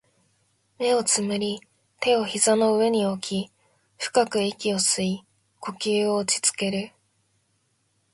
[0.79, 1.61] 目を瞑り、
[1.99, 3.51] 手を膝の上に置き、
[3.99, 5.25] 深く息を吸い、
[5.59, 6.91] 呼吸を落ち着ける